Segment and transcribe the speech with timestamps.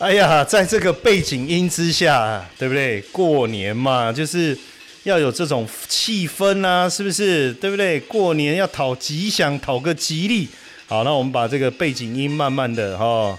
[0.00, 3.02] 哎呀，在这个背景音之下，对不对？
[3.12, 4.58] 过年嘛，就是。
[5.04, 7.54] 要有这种气氛啊，是不是？
[7.54, 7.98] 对不对？
[8.00, 10.46] 过年要讨吉祥，讨个吉利。
[10.86, 13.38] 好，那我们把这个背景音慢慢的哈。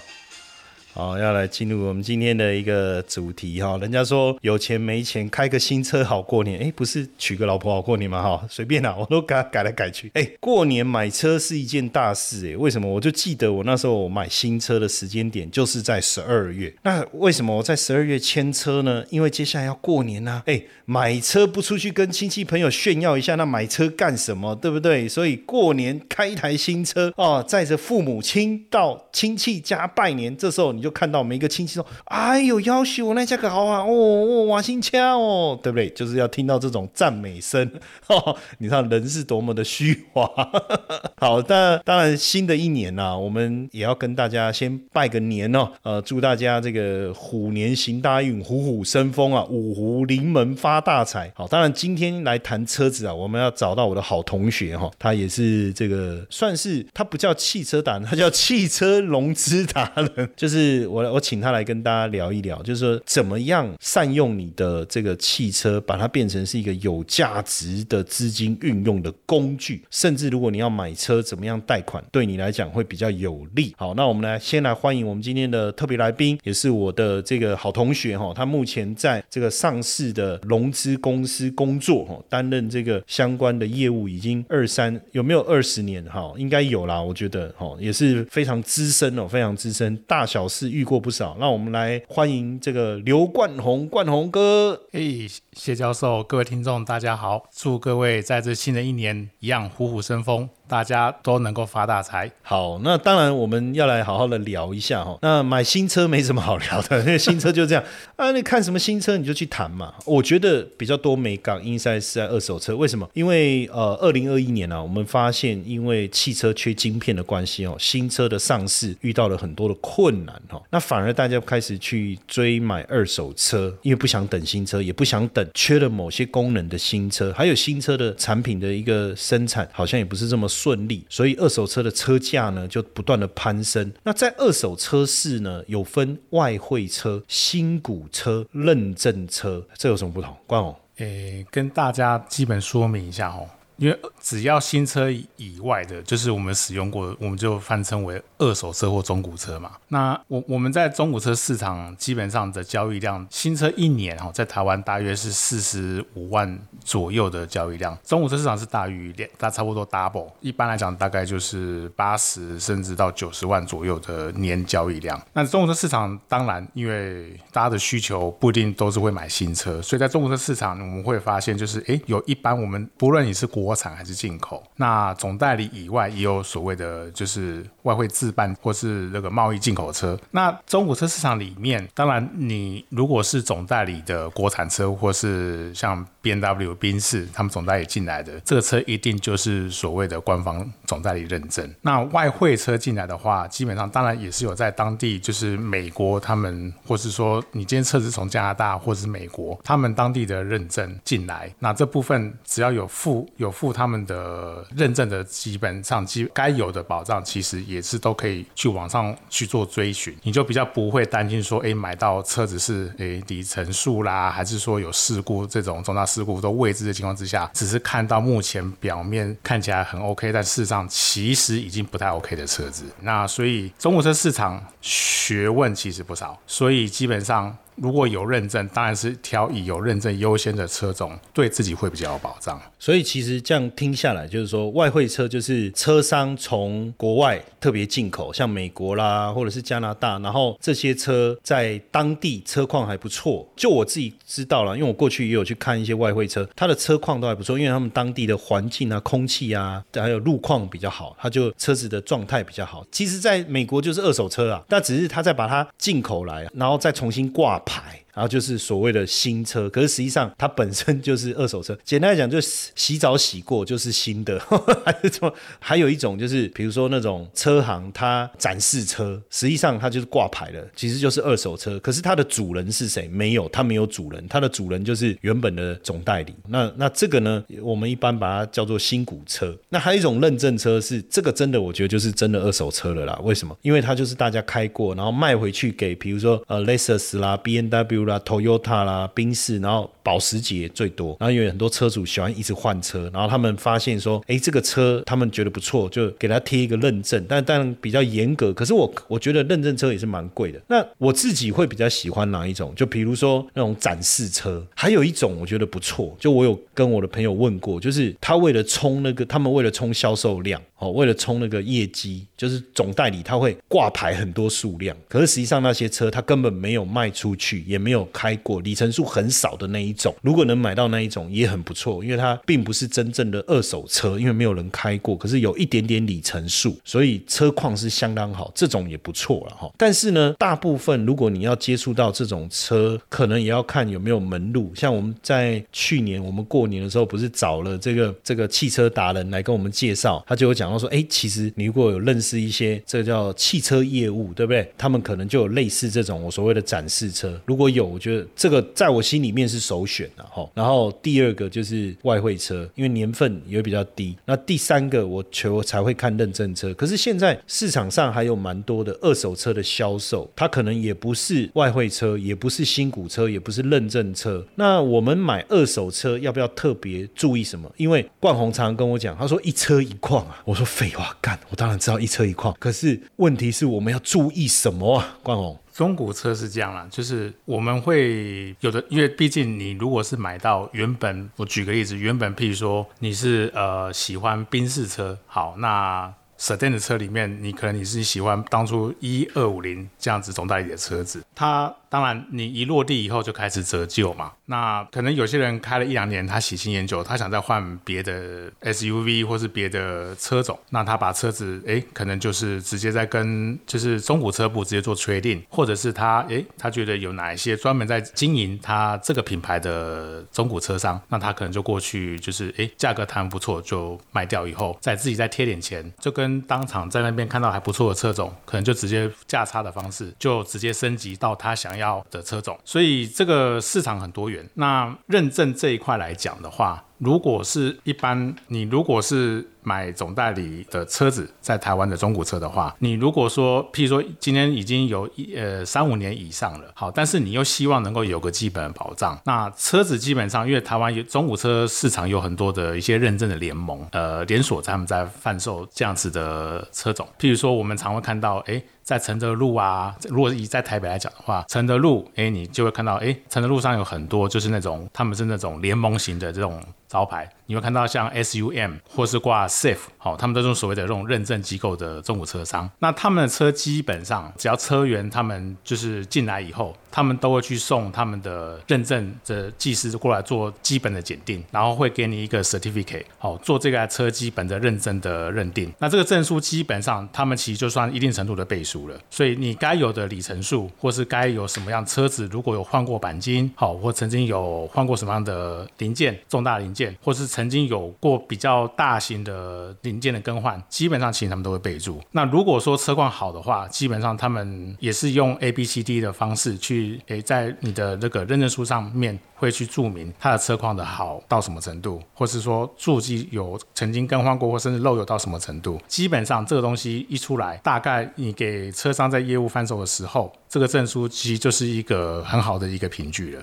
[0.94, 3.78] 好，要来进入我们今天的一个主题哈。
[3.78, 8.22] 人家说有钱没钱开个新车好过年，哎，不是娶个老婆好过年吗？
[8.22, 10.10] 哈，随便啦，我都改改来改去。
[10.12, 12.86] 哎，过年买车是一件大事哎，为什么？
[12.86, 16.70] 我就记得我那时候我买新车的时间点就是在十二月。
[16.82, 19.02] 那为什么我在十二月签车呢？
[19.08, 20.42] 因为接下来要过年呐。
[20.44, 24.54] 哎，买车不出去跟亲戚朋友炫耀一下，那买车干什么？
[24.56, 25.08] 对不对？
[25.08, 30.81] 所以过年开一台新车哦，载着父母亲到亲戚家拜年，这时候你。
[30.82, 35.88] 就看到每一个亲戚说：“哎呦，要求我那价格好啊，哦哦，瓦新枪哦，对不对？
[35.90, 37.70] 就是要听到这种赞美声。
[38.58, 40.28] 你看人是多么的虚华。
[41.16, 45.68] 好，但当然新的一年呐，我们也要跟大家先拜个年哦。
[45.82, 51.30] 呃，祝大家这个虎年行大运，虎虎生风啊，五湖临门发大财。
[51.34, 60.71] 好，当然今天来谈车子啊，我们要找到我的好同学哈，他也是这个算是他不叫汽车达人，他叫汽车融资达人， 就是。
[60.86, 73.74] 我我请他来跟大家聊一聊，就是说怎么样善用你的这个汽车，把它变成是一个有价值的资金运用的工具，甚至如果你要买车，怎么样贷款对你来讲会比较有利。
[73.76, 86.32] 好，那我们来先来欢迎我们今天的特别来宾，也是我的这个好同学哈，他目前在这个上市的融资公司工作哈，担任这个相关的业务已经二三有没有二十年哈？
[86.36, 90.42] 应该有啦，我觉得哈也是非常资深哦，非常资深，大小。
[90.62, 94.80] 是遇过不少，那我们来欢迎这个刘冠宏，冠宏哥。
[94.92, 100.48] 嘿，谢教授，各位听众，大家好，祝各位在这新的一年一样虎虎生风。
[100.72, 102.32] 大家都能够发大财。
[102.40, 105.18] 好，那当然我们要来好好的聊一下哈。
[105.20, 107.84] 那买新车没什么好聊的，因 为新车就这样
[108.16, 108.32] 啊。
[108.32, 109.92] 你看什么新车你就去谈嘛。
[110.06, 112.74] 我觉得比较多美港应该是在二手车。
[112.74, 113.06] 为什么？
[113.12, 120.58] 因为呃，二零二一年呢，我们发现因为汽车缺晶片的关系哦，新车的上市遇到了很多的困难哈。
[120.70, 130.48] 那反而大家开始去追买二手车，因为不想等新车，也不想等缺了某些功能的新车，还有新车的产品的一个生产好像也不是这么。
[130.62, 133.92] 顺利，所以二手车的车价呢就不断的攀升。
[134.04, 140.36] 那在二手车市呢，有分外汇车、新股车、认证车，这有什么不同？
[140.46, 143.48] 关宏，诶，跟大家基本说明一下哦。
[143.76, 149.72] 因为只要新车以外的，就是我们使用过，我们就翻称为二手车或中古车嘛。
[149.88, 160.30] 那我我们在中古车市场基本上的交易量，新车一年哈，在台湾大约是四十五万左右的交易量，中古车市场是大于两，大差不多 double。
[160.40, 165.20] 一般来讲，大概就是八十甚至到九十万左右的年交易量。
[165.32, 174.62] 那中古车市场当然，因为大家的需求不一定都是会买新车，所以在中古车市场，我们会发现就是，哎，有一般我们不论你是国国产还是进口？
[174.76, 180.18] 那总代理以外也有所谓的，就是外汇自办或是那个贸易进口车。
[180.32, 191.72] 那中古车市场里面，当然你如果是总代理的国产车，或是像 B N W、宾士他们总代理进来的这个车，一定就是所谓的官方总代理认证。
[191.82, 201.48] 那外汇车进来的话，基本上当然也是有在当地，就是美国他们，或是说你今天车子从加拿大或是美国，他们当地的认证进来。
[201.60, 203.51] 那这部分只要有付有。
[203.52, 222.84] 付他们的认证的基本上基该有的保障，其实也是都可以去网上去做追寻，你就比较不会担心说，哎，买到车子是哎里程数啦，还是说有事故这种重大事故都未知的情况之下，只是看到目前表面看起来很 OK，但事实上其实已经不太 OK 的车子。
[223.00, 227.56] 那所以中国车市场学问其实不少，所以基本上。
[227.76, 232.60] 如果有认证，当然是挑以有认证优先的车种，对自己会比较有保障。
[232.78, 243.46] 所以其实这样听下来，就是说外汇车就是车商从国外特别进口，像美国啦，或者是加拿大，然后这些车在当地车况还不错。
[243.56, 252.84] 就我自己知道了，因为我过去也有去看一些外汇车，它的车况都还不错，因为他们当地的环境啊、空气啊，还有路况比较好，它就车子的状态比较好。
[252.90, 258.01] 其实，在美国就是二手车啊，但只是他在把它进口来，然后再重新挂牌。
[258.14, 261.76] 然后就是所谓的新车，可是实际上它本身就是二手车。
[261.82, 264.38] 简单来讲，就洗澡洗过就是新的。
[264.84, 265.32] 还是什么？
[265.58, 271.78] 还有一种就是，比如说那种车行它展示车，实际上它就是挂牌的，其实就是二手车。
[271.78, 273.08] 可是它的主人是谁？
[273.08, 276.34] 没有，它没有主人，它的主人就是原本的总代理。
[276.48, 279.56] 那那这个呢，我们一般把它叫做新股车。
[279.70, 283.18] 那还有一种认证车是这个真的，我觉得就是真的二手车了啦。
[283.22, 283.56] 为什么？
[283.62, 288.01] 因为它就是大家开过，然后卖回去给，比如说呃，Lexus 啦，B N W。
[288.04, 298.52] 啦，Toyota 啦，宾士，然后保时捷最多，然后有很多车主喜欢一直换车，然后他们发现说，哎，这个车他们觉得不错，就给他贴一个认证，但但比较严格。
[298.52, 300.60] 可是我我觉得认证车也是蛮贵的。
[300.68, 302.72] 那我自己会比较喜欢哪一种？
[302.74, 329.72] 就比如说那种展示车，还有一种我觉得不错，就我有跟我的朋友问过，就是他为了冲那个，他们为了冲销售量，哦，为了冲那个业绩，就是总代理他会挂牌很多数量，可是实际上那些车他根本没有卖出去，也没有开过，里程数很少的那一种，如果能买到那一种也很不错，因为它并不是真正的二手车，因为没有人开过，可是有一点点里程数，所以车况是相当好，这种也不错了哈。
[329.78, 334.72] 但是呢，大部分如果你要接触到这种车，可能也要看有没有门路。
[334.74, 344.68] 像我们在去年我们过年的时候，不是找了这个这个汽车达人来跟我们介绍，他就有讲到说，哎，其实你如果有认识一些这叫汽车业务，对不对？
[344.76, 347.92] 他们可能就有类似这种我所谓的展示车，如果有。
[347.92, 350.48] 我觉得这个在我心里面是首选的哈。
[350.54, 354.16] 然后第二个就是外汇车，因为年份也比较低。
[354.24, 356.72] 那第三个我求才会看认证车。
[356.72, 364.42] 可是现在市场上还有蛮多的二手车的销售，它可能也不是外汇车，也不是新股车，也不是认证车。
[364.54, 367.70] 那我们买二手车要不要特别注意什么？
[367.76, 370.40] 因为冠宏常常跟我讲，他说一车一况啊。
[370.46, 372.54] 我说废话干，我当然知道一车一况。
[372.58, 375.16] 可是问题是我们要注意什么啊？
[375.22, 375.58] 冠宏？
[375.72, 386.12] 中古车是这样啦，就是我们会有的，因为毕竟你如果是买到原本，我举个例子，原本譬如说你是呃喜欢宾士车，好，那。
[386.38, 394.32] s e d a n 的车里面，你可能你是喜欢当初一二五零这样子总代理的车子，它当然你一落地以后就开始折旧嘛。
[394.46, 422.58] 那可能有些人开了一两年，他喜新厌旧，他想再换别的 SUV 或是别的车种，那他把车子哎，可能就是直接在跟就是中古车部直接做 trading，或者是他哎，他觉得有哪一些专门在经营他这个品牌的中古车商，那他可能就过去就是哎，价格谈不错就卖掉以后，再自己再贴点钱，就跟当场在那边看到还不错的车种，可能就直接价差的方式，就直接升级到他想要要的车种。
[422.64, 424.48] 所以这个市场很多元。
[424.54, 448.62] 那认证这一块来讲的话，如果是一般，你如果是买总代理的车子，在台湾的中古车的话，你如果说，譬如说今天已经有一呃三五年以上了，好，但是你又希望能够有个基本保障，那车子基本上，因为台湾有中古车市场有很多的一些认证的联盟，呃，连锁他们在贩售这样子的车种，譬如说我们常会看到，哎。
[448.84, 456.60] 在承德路啊，如果以在台北来讲的话，承德路，哎，你就会看到，哎，承德路上有很多就是那种他们是那种联盟型的这种
[456.92, 457.26] 招牌。
[457.52, 462.70] 你会看到像 SUM 或是挂 Safe，好，他们都是所谓的这种认证机构的中古车商。
[462.78, 475.70] 那他们的车基本上，只要车源他们就是进来以后，他们都会去送他们的认证的技师过来做基本的检定，然后会给你一个 certificate，好，做这个车基本的认证的认定。
[475.78, 478.98] 那这个证书基本上，他们其实就算一定程度的背书了。
[479.10, 492.00] 所以你该有的里程数，或是该有什么样车子，如果有换过钣金，好，或曾经有换过什么样的零件，重大零件，或是曾曾经有过比较大型的零件的更换，基本上其实他们都会备注。
[492.12, 505.80] 那如果说车况好的话，基本上他们也是用 A B C D 的方式去诶，在你的那个认证书上面会去注明它的车况的好到什么程度，或是说注记有曾经更换过或甚至漏油到什么程度。
[505.88, 513.42] 基本上这个东西一出来，大概你给车商在业务翻手的时候，这个证书其实就是一个很好的一个凭据了。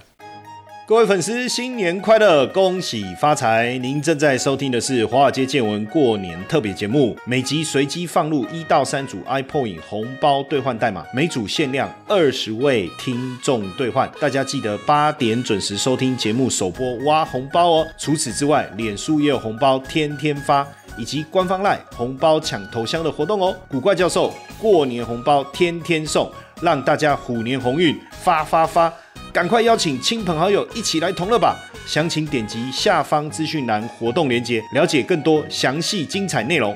[0.89, 3.77] 各位粉丝，新年快乐，恭喜发财！
[3.77, 14.12] 您正在收听的是《华尔街见闻》过年特别节目，每集随机放入一到三组 iPoint 红包兑换代码，每组限量二十位听众兑换。
[14.19, 17.88] 大家记得八点准时收听节目首播挖红包哦！
[17.96, 20.67] 除此之外，脸书也有红包天天发，
[20.98, 23.55] 以及官方赖红包抢头香的活动哦。
[23.69, 26.31] 古怪教授过年红包天天送，
[26.63, 28.91] 让大家虎年鸿运发发发！
[29.31, 31.55] 赶快邀请亲朋好友一起来同乐吧！
[31.86, 36.75] 详情点击下方资讯栏活动链接，了解更多详细精彩内容。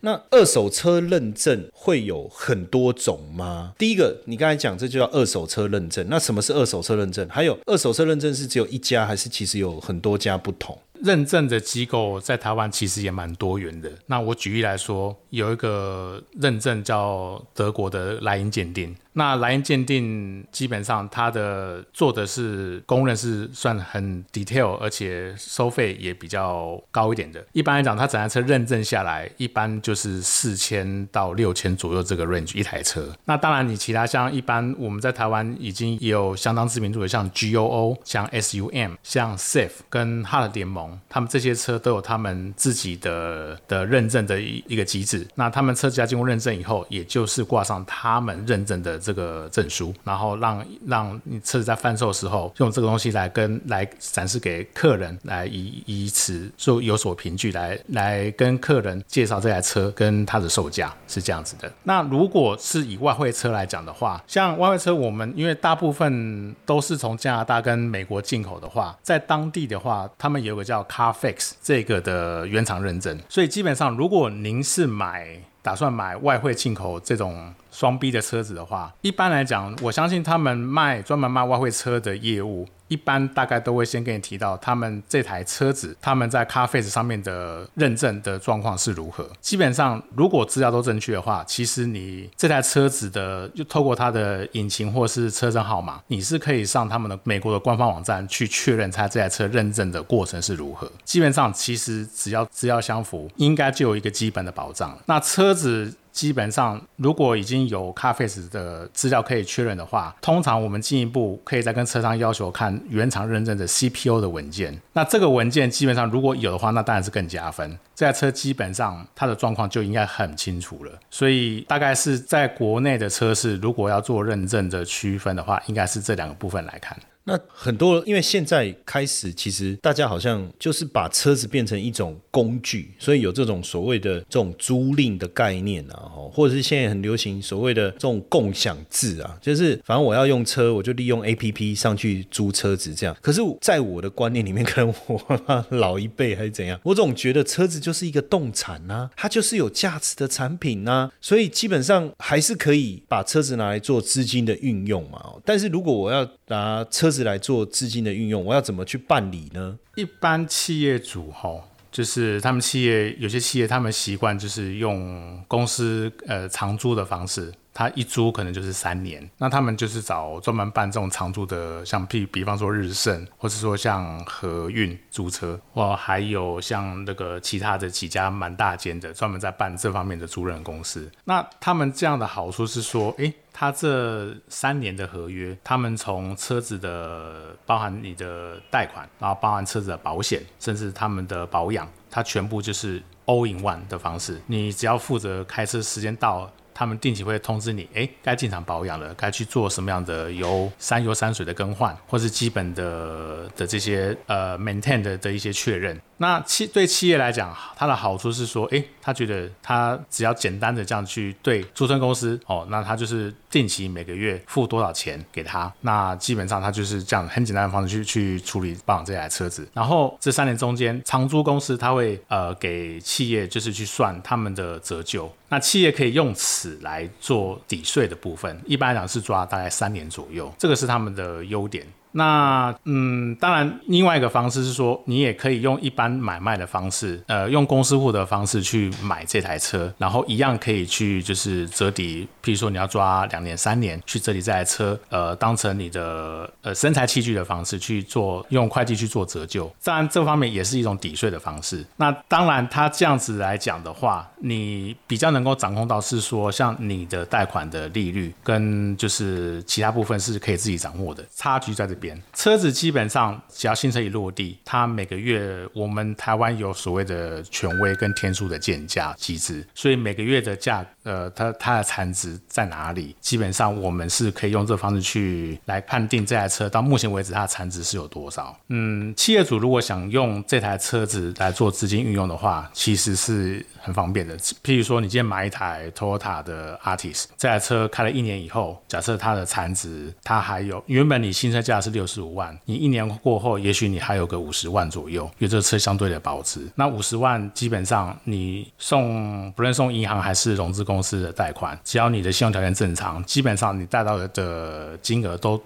[0.00, 3.72] 那二手车认证会有很多种吗？
[3.78, 6.04] 第一个，你刚才讲这就叫二手车认证。
[6.10, 7.28] 那什么是二手车认证？
[7.28, 10.76] 还有二手车认证是只有一家，还是其实有很多家不同？
[11.04, 13.90] 认证的机构在台湾其实也蛮多元的。
[14.06, 18.94] 那我举例来说，有一个认证叫德国的莱茵鉴定。
[19.14, 27.44] 那莱茵鉴定基本上它的做的是公认是算很 detail，而且收费也比较高一点的。
[27.52, 33.12] 一般来讲，它整台车认证下来，一般就是四千到六千左右这个 range 一台车。
[33.24, 40.98] 那当然，你其他像一般我们在台湾已经也有相当知名度的，像 GOO、像 SUM、像 Safe 跟 Hard 联盟。
[41.08, 45.26] 他们这些车都有他们自己的的认证的一一个机制。
[45.34, 61.70] 那他们车架经过认证以后，也就是挂上他们认证的这个证书，然后让让你车子在贩售的时候用这个东西来跟来展示给客人，来以以此做有所凭据，来来跟客人介绍这台车跟它的售价是这样子的。
[61.82, 82.68] 那如果是以外汇车来讲的话，像外汇车，我们因为大部分都是从加拿大跟美国进口的话，在当地的话，他们有个叫 Carfax 这个的原厂认证，所以基本上如果您是买打算买外汇进口这种双 B 的车子的话，一般来讲，我相信他们卖专门卖外汇车的业务。
[82.92, 89.26] 一般大概都会先跟你提到他们这台车子，他们在 Carface 上面的认证的状况是如何。
[89.40, 100.90] 基本上，如果资料都正确的话，其实你这台车子的就透过它的引擎或是车身号码，你是可以上他们的美国的官方网站去确认它这台车认证的过程是如何。
[101.02, 104.98] 基本上，其实只要资料相符，应该就有一个基本的保障。
[105.06, 105.94] 那车子。
[106.12, 114.78] 基本上，如果已经有 Carface 的资料可以确认的话，通常我们进一步可以再跟车商要求看原厂认证的 CPU 的文件。
[114.92, 117.78] 那这个文件基本上如果有的话，那当然是更加分。
[117.94, 120.92] 这台车基本上它的状况就应该很清楚了。
[121.10, 126.96] 所以大概是在国内的车市，如果要做认证的区分的话，应该是这两个部分来看。
[127.24, 143.16] 那很多，因为现在开始，其实大家好像就是把车子变成一种工具，所以有这种所谓的这种租赁的概念啊，或者是现在很流行所谓的这种共享制啊，就是反正我要用车，我就利用 A P P 上去租车子这样。
[143.22, 155.22] 可是，在我的观念里面，可能我老一辈还是怎样，我总觉得车子就是一个动产呐，它就是有价值的产品呐，所以基本上还是可以把车子拿来做资金的运用嘛。
[155.44, 159.78] 但是如果我要拿车子来做资金的运用，我要怎么去办理呢？
[159.96, 161.48] 一般企业主哈，
[161.90, 167.50] 就是他们企业有些企业，他们习惯就是用公司呃长租的方式。
[167.74, 181.10] 他一租可能就是三年，那他们就是找专门办这种长租的，像譬比方说日盛，或是说像和运租车，或还有像那个其他的几家蛮大间的，专门在办这方面的租赁公司。
[181.24, 196.50] 那他们这样的好处是说，诶，他这三年的合约，他们从车子的包含你的贷款，然后包含车子的保险，甚至他们的保养，它全部就是 all in one 的方式，你只要负责开车时间到。
[196.74, 206.00] 他们定期会通知你，哎，该进场保养了，该去做什么样的油、三油、三水的更换，或是基本的的这些呃 maintain 的的一些确认。
[206.22, 219.68] 那企对企业来讲，它的好处是说，哎，他觉得他只要简单的这样去对租车公司，哦，那他就是定期每个月付多少钱给他，那基本上他就是这样很简单的方式去去处理保养这台车子。
[219.72, 231.84] 然后这三年中间，长租公司他会呃给企业就是去算他们的折旧，那企业可以用此来做抵税的部分，一般来讲是抓大概三年左右，这个是他们的优点。
[232.12, 249.72] 那嗯，当然，另外一个方式是说，你也可以用一般买卖的方式，呃，用公司户的方式去买这台车，然后一样可以去就是折抵，譬如说你要抓两年、三年去折抵这台车，呃，当成你的呃生财器具的方式去做，用会计去做折旧。
[249.82, 251.84] 当然，这方面也是一种抵税的方式。
[251.96, 261.94] 那当然，它这样子来讲的话，你比较能够掌控到是说，像你的贷款的利率跟就是其他部分是可以自己掌握的，差距在这
[262.32, 278.56] 车子基本上只要新车一落地，它每个月我们台湾有所谓的权威跟天数的建价机制，所以每个月的价，呃，它它的残值在哪里，基本上我们是可以用这个方式去来判定这台车到目前为止它的残值是有多少。
[278.68, 284.36] 嗯，企业主如果想用这台车子来做资金运用的话，其实是很方便的。
[284.38, 296.60] 譬如说，你今天买一台 Toyota 的 Artis，这台车开了一年以后，假设它的残值它还有原本你新车价是六十五万，你一年过后，也许你还有个五十万左右，因为这个车相对的保值。
[296.74, 305.62] 那五十万基本上你送不论送银行还是融资公司的贷款，只要你的信用条件正常，基本上你贷到的金额都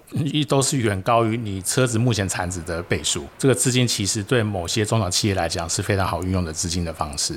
[0.47, 3.25] 都是远高于你车子目前残值的倍数。
[3.39, 7.33] 这个资金其实对某些中小企业来讲是非常好运用的资金的方式。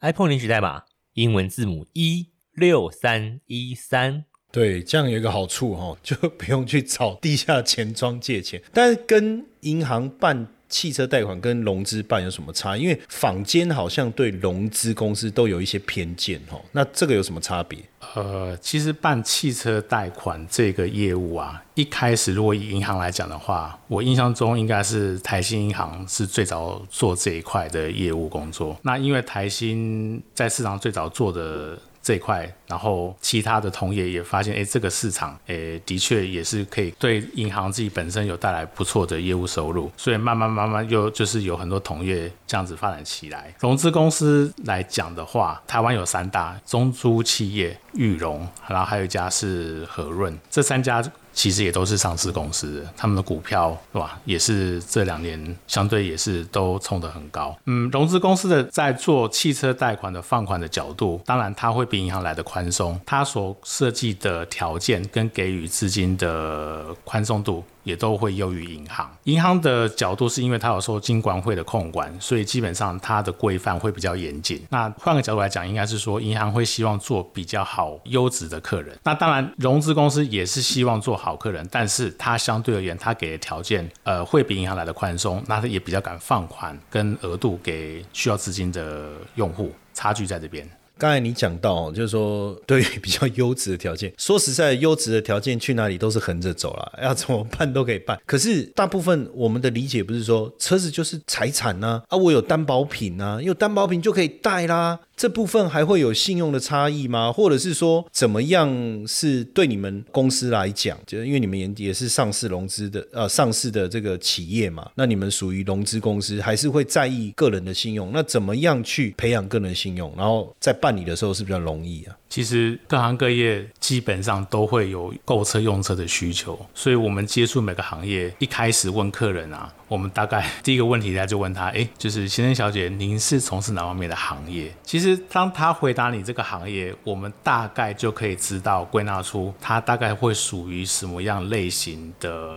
[0.00, 0.82] iPhone 领取代码
[1.14, 4.24] 英文字母一六三一三。
[4.52, 8.62] 对，这样有一个好处哈，就不用去找地下钱庄借钱。
[8.72, 12.76] 但是跟银行办汽车贷款跟融资办有什么差？
[12.76, 16.60] 因为坊间好像对融资公司都有一些偏见哦。
[16.72, 17.78] 那这个有什么差别？
[18.14, 28.76] 呃，其实办汽车贷款这个业务啊，一开始如果以银行来讲的话，我印象中应该是台新银行是最早做这一块的业务工作。
[28.82, 31.78] 那因为台新在市场最早做的。
[32.06, 43.52] 这一块，然后其他的同业也发现，哎，这个市场，哎，的确也是可以对银行自己本身有带来不错的业务收入，所以慢慢慢慢又就是有很多同业这样子发展起来。
[43.58, 51.02] 融资公司来讲的话，台湾有三大中租企业，裕融，然后还有一家是和润，这三家。
[51.36, 54.18] 其实也都是上市公司，他们的股票是吧？
[54.24, 57.54] 也是这两年相对也是都冲得很高。
[57.66, 67.62] 嗯，融资公司的在做汽车贷款的放款的角度，当然它会比银行来的宽松，它所设计的条件跟给予资金的宽松度。
[67.86, 69.08] 也都会优于银行。
[69.22, 74.60] 银行的角度是因为它有受金管会的控管，所以基本上它的规范会比较严谨。
[74.70, 78.98] 那换个角度来讲，应该是说银行会希望做比较好优质的客人。
[79.04, 90.68] 那当然，融资公司也是希望做好客人，但是它相对而言，它给的条件呃会比银行来的宽松，那它也比较敢放款跟额度给需要资金的用户，差距在这边。
[90.98, 98.18] 刚才你讲到，就是说对于 比较优质的条件，说实在，优质的条件去哪里都是横着走了， 要怎么办都可以办。
[98.24, 102.02] 可是大部分我们的理解不是说车子就是财产呢？
[102.08, 104.98] 啊，我有担保品啊，有担保品就可以贷啦。
[105.16, 107.32] 这部分还会有信用的差异吗？
[107.32, 108.70] 或者是说怎么样
[109.06, 118.10] 是对你们公司来讲，就是因为你们也也是上市融资的呃上市的这个企业嘛，那你们属于融资公司，还是会在意个人的信用？
[118.12, 120.12] 那怎么样去培养个人信用？
[120.18, 122.14] 然后在办理的时候是比较容易啊？
[122.28, 134.70] 其实各行各业基本上都会有购车用车的需求，所以我们接触每个行业，一开始问客人啊，我们大概第一个问题，大家就问他，哎，就是先生小姐，您是从事哪方面的行业？
[134.82, 142.50] 其实其实当他回答你这个行业，我们大概就可以知道归纳出他大概会属于什么样类型的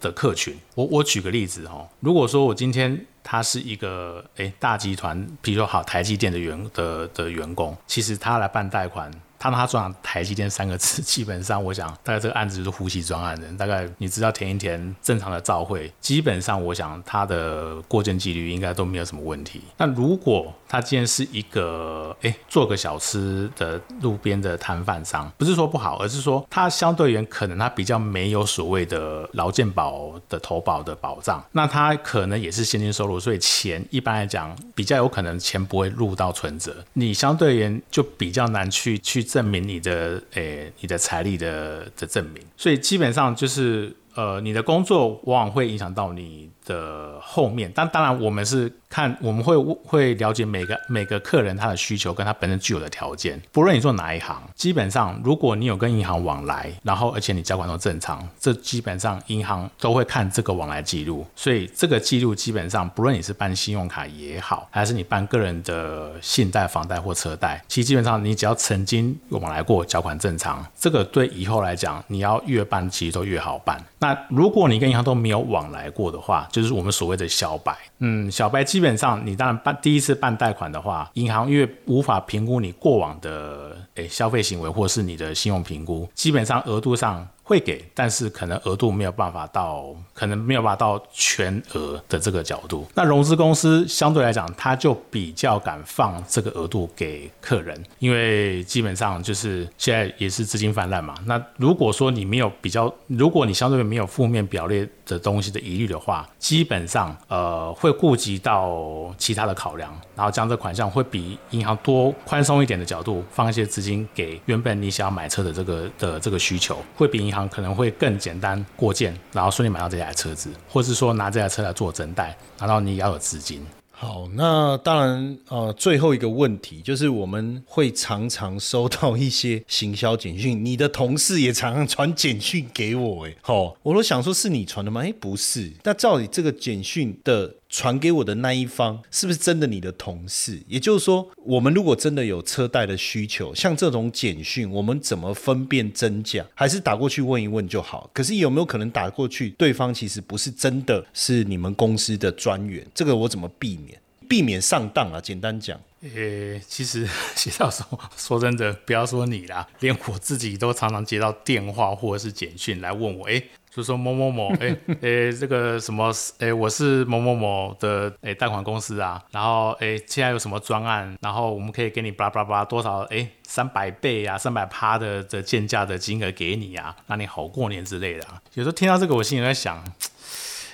[0.00, 0.56] 的客群。
[0.76, 3.04] 我我举个例子哈，如果说我今天。
[3.30, 9.10] 他是一个诶大集团，比如说好台积电的员的的员工，其实他来办贷款。
[9.38, 13.56] 他他转台积电三个字，基本上我想大概这个案子就是呼吸专案人。
[13.56, 19.62] 大概你知道填一填正常的照会，基本上我想他的过件几率应该都没有什么问题。
[19.76, 39.27] 那如果他今天是一个哎做个小吃的路边的摊贩商，不是说不好，而是说他相对言可能他比较没有所谓的劳健保的投保的保障，那他可能也是现金收入，所以钱一般来讲比较有可能钱不会入到存折，你相对言就比较难去去。
[39.32, 46.50] 证明你的诶，你的财力的的证明，所以基本上就是呃，你的工作往往会影响到你。
[46.68, 53.40] 的后面，但当然我们是看我们会会了解每个每个客人他的需求跟他本身具有的条件。
[53.52, 61.26] 不论你做哪一行，基本上如果你有跟银行往来，然后而且你缴款都正常，这基本上银行都会看这个往来记录。
[61.36, 73.78] 所以这个记录基本上不论你是办信用卡也好，还是你办个人的信贷、房贷或车贷，其实基本上你只要曾经往来过，缴款正常，这个对以后来讲，你要越办其实都越好办。
[73.98, 77.76] 那如果你跟银行都没有往来过的话，就是我们所谓的小白。
[77.98, 87.26] 嗯，小白基基本上你当然办第一次办贷款的话，银行因为无法评估你过往的诶消费行为或是你的信用评估，基本上额度上。
[87.48, 92.86] 会给，但是可能额度没有办法到，可能没有办法到全额的这个角度。
[92.94, 101.14] 那融资公司相对来讲，他就比较敢放这个额度给客人，因为基本上就是现在也是资金泛滥嘛。
[101.24, 117.37] 那如果说你没有比较，如果你相对没有负面表列的东西的疑虑的话，基本上呃会顾及到其他的考量，然后将这款项会比银行多宽松一点的角度放一些资金给原本你想要买车的这个的这个需求，会比银行。
[117.46, 123.62] 可能会更简单过件，然后顺利买到这台车子，或是说拿这台车来做增贷，然后你也要有资金。
[123.90, 135.02] 好，那当然，呃，最后一个问题就是我们会常常收到一些行销简讯，你的同事也常常传简讯给我，哎，好，我都想说是你传的吗？
[135.02, 137.54] 哎，不是，那照理这个简讯的。
[137.68, 140.62] 传给我的那一方是不是真的你的同事？
[140.66, 146.44] 也就是说，我们如果真的有车贷的需求，像这种简讯，我们怎么分辨真假？
[146.54, 148.08] 还是打过去问一问就好？
[148.12, 152.86] 可是有没有可能打过去，对方其实不是真的是你们公司的专员？
[152.94, 154.00] 这个我怎么避免？
[154.28, 155.20] 避免上当啊？
[155.20, 157.86] 简单讲，呃，其实 写到说
[158.16, 163.42] 说真的，不要说你啦，连我自己都常常接到电话或者是简讯来问我，哎。
[163.70, 178.26] 就说某某某， 哎哎，这个什么，哎，我是某某某的哎贷款公司啊，然后哎，现在有什么专案，然后我们可以给你巴拉巴拉巴多少，哎，三百倍啊，三百趴的的建价的金额给你啊，让你好过年之类的。
[178.54, 179.84] 有时候听到这个，我心里在想，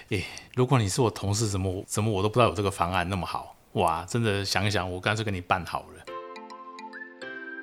[0.09, 0.23] 哎，
[0.55, 5.94] 如果你是我同事，怎么怎么我都不知道有这个方案那么好，哇，真的想一想，我干脆跟你办好了。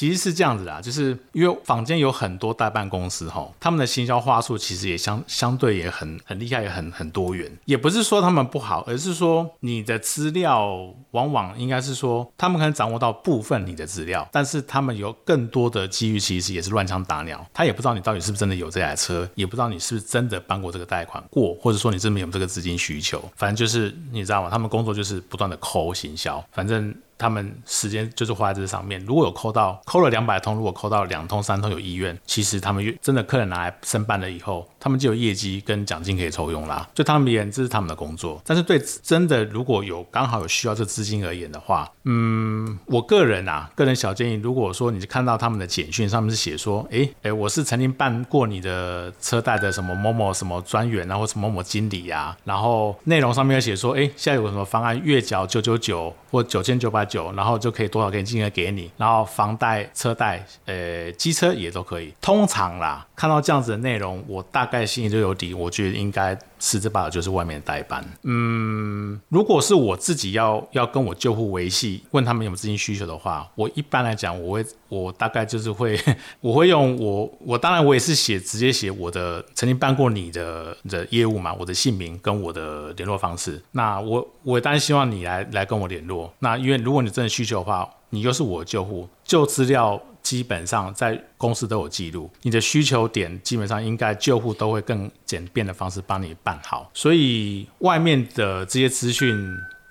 [0.00, 7.52] 其实是这样子啊，就是因为坊间有很多代办公司哈，他们的行销话术其实也相相对也很很厉害，也很很多元。
[7.66, 10.74] 也不是说他们不好，而是说你的资料
[11.10, 17.46] 往往应该是说他们可能掌握到部分你的资料，但是他们有更多的机遇，其实也是乱枪打鸟。
[17.52, 23.22] 他也不知道你到底是不是真的有这台车，也不知道你是不是真的办过这个贷款过，或者说你真的有这个资金需求。
[23.36, 24.48] 反正就是你知道吗？
[24.48, 26.94] 他们工作就是不断的抠行销，反正。
[27.20, 28.98] 他们时间就是花在这上面。
[29.04, 36.88] 如果有扣到扣了两百通，如果扣到两通三通有意愿，其实他们真的客人拿来申办了以后，他们就有业绩跟奖金可以抽用啦。
[36.94, 38.40] 就他们而言，这是他们的工作。
[38.46, 57.09] 但是对真的如果有刚好有需要这资金而言的话，嗯，我个人啊，个人小建议，如果说你看到他们的简讯上面是写说，哎哎，我是曾经办过你的车贷的什么某某什么专员啊，或什么某某经理呀，然后内容上面要写说，哎，现在有什么方案，月缴九九九或九千九百。
[57.10, 62.14] 酒，然后就可以多少点金额给你，然后房贷、车贷，呃，机车也都可以。
[62.20, 68.04] 通常啦，看到这样子的内容，我大概心里就有底，我觉得应该十之八九就是外面代班。
[68.22, 75.98] 嗯，如果是我自己要要跟我救护维系，问他们有没有资金需求的话，我一般来讲，我会我大概就是会
[76.40, 83.60] 我会用我我当然我也是写直接写我的曾经办过你的的业务嘛，我的姓名跟我的联络方式。
[83.72, 86.32] 那我我当然希望你来来跟我联络。
[86.40, 99.36] 那因为如果你真的需求的话，你又是我救护，旧资料基本上在公司都有记录，你的需求点基本上应该救护都会更简便的方式帮你办好，所以外面的这些资讯。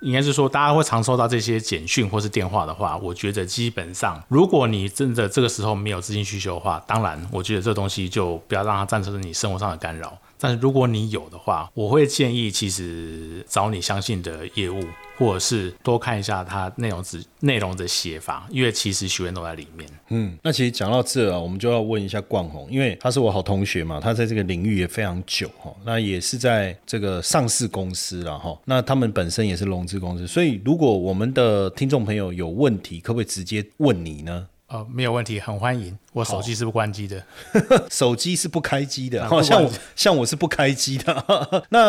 [0.02, 10.18] 应该是说大家会常收到这些简讯或是电话的话，我觉得基本上，如果你真的这个时候没有资金需求的话，当然，我觉得这东西就不要让它造成你生活上的干扰。
[10.40, 14.80] 但是如果你有的话，我会建议其实找你相信的业务，
[15.18, 19.90] 或者是多看一下它内容字内容的写法，因为其实学员都在里面。
[20.10, 34.48] 嗯，那其实讲到这啊，我们就要问一下冠宏，因为他是我好同学嘛，他在这个领域也非常久哈，那也是在这个上市公司了哈，那他们本身也是融资公司，所以如果我们的听众朋友有问题，可不可以直接问你呢？
[34.70, 35.98] 呃，没有问题，很欢迎。
[36.14, 37.24] 我手机是不关机的，
[37.90, 41.66] 手机是不开机的， 像我像我是不开机的。
[41.70, 41.80] 那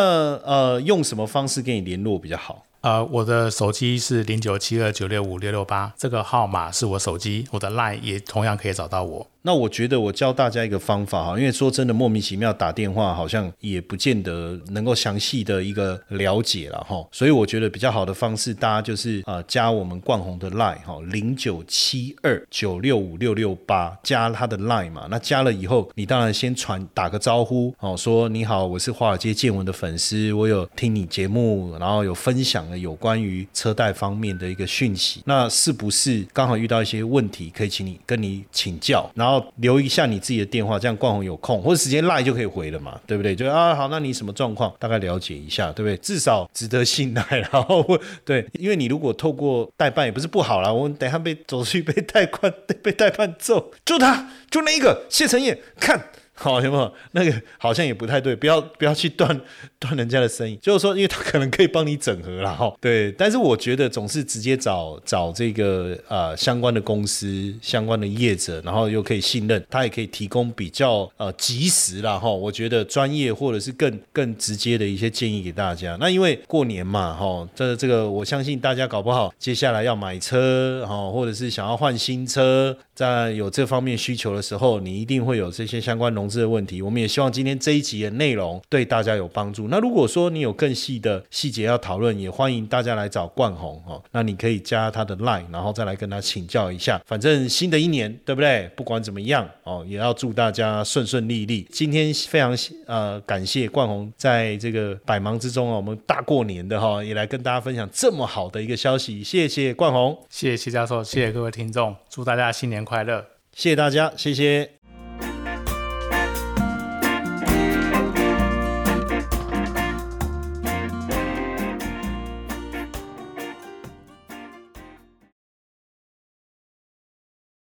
[0.43, 2.65] 呃，用什么方式跟你联络比较好？
[2.81, 9.27] 呃，我的手机是零九七二九六五六六八，这个号码是我手机，我的 line 也同样可以找到我。
[9.43, 25.07] 那我觉得我教大家一个方法哈，因为说真的，莫名其妙打电话好像也不见得能够详细的一个了解了哈，所以我觉得比较好的方式，大家就是呃加我们冠宏的 line 哈，零九七二九六五六六八，加他的 line 嘛。
[25.09, 35.21] 那加了以后，你当然先传打个招呼哦，说你好，我是华尔街见闻的粉丝，我有听你节目，然后有分享有关于车贷方面的一个讯息。
[35.25, 43.35] 那是不是刚好遇到一些问题，可以请你跟你请教，然后留一下你自己的电话，这样冠宏有空或者时间赖就可以回了嘛，对不对？
[43.35, 45.97] 就啊好，那你什么状况，大概了解一下，对不对？
[45.97, 47.85] 至少值得信赖， 然后
[48.25, 56.09] 对，因为你如果透过代办也不是不好啦，我们等一下被走出去被代办 被代办揍，就他就那一个谢成业，看。
[56.33, 59.39] 好，有没有那个好像也不太对，不要不要去断
[59.81, 63.11] 断人家的生意， 就是说，因为他可能可以帮你整合啦，哈，对。
[63.13, 72.29] 但是我觉得总是直接找找这个呃相关的公司、相关的业者，然后又可以信任，他也可以提供比较呃及时啦，哈。
[72.29, 75.97] 我觉得专业或者是更更直接的一些建议给大家。
[75.99, 86.83] 那因为过年嘛，哈，这这个我相信大家搞不好接下来要买车，哈，或者是想要换新车，在有这方面需求的时候，你一定会有这些相关融资的问题。
[86.83, 89.70] 我们也希望今天这一集的内容对大家有帮助。
[89.71, 94.03] 那如果说你有更细的细节要讨论，也欢迎大家来找冠宏哦。
[94.11, 97.01] 那你可以加他的 line，然后再来跟他请教一下。
[97.05, 98.69] 反正新的一年，对不对？
[98.75, 101.65] 不管怎么样哦，也要祝大家顺顺利利。
[101.71, 102.53] 今天非常
[102.85, 113.25] 呃感谢冠宏在这个百忙之中啊，我们大过年的哈、也来跟大家分享这么好的一个消息，谢谢冠宏，谢谢谢教授，谢谢各位听众，祝大家新年快乐。
[113.55, 114.80] 谢谢大家，谢谢。